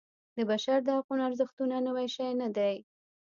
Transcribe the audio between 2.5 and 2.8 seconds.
دی.